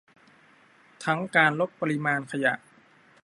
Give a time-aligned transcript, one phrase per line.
[1.05, 2.53] ทั้งการลดปริมาณขยะ